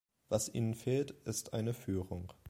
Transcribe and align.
Was 0.29 0.49
ihnen 0.51 0.73
fehlt, 0.73 1.11
ist 1.25 1.53
eine 1.53 1.75
Führung. 1.75 2.33